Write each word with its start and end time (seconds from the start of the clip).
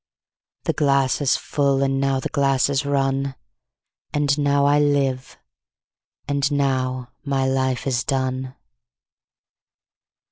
17The 0.65 0.75
glass 0.77 1.21
is 1.21 1.37
full, 1.37 1.83
and 1.83 1.99
now 1.99 2.19
the 2.19 2.27
glass 2.29 2.69
is 2.69 2.87
run,18And 2.87 4.35
now 4.39 4.65
I 4.65 4.79
live, 4.79 5.37
and 6.27 6.51
now 6.51 7.11
my 7.23 7.45
life 7.47 7.85
is 7.85 8.03
done. 8.03 8.55